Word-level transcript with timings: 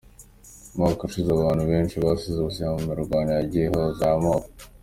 Umwaka 0.73 1.01
ushize 1.07 1.29
abantu 1.33 1.63
benshi 1.71 1.95
basize 2.03 2.37
ubuzima 2.39 2.69
mu 2.75 2.81
mirwano 2.89 3.29
yagiye 3.37 3.65
ihuza 3.67 4.01
ayo 4.07 4.19
moko. 4.25 4.47